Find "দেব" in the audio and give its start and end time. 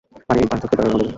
0.99-1.09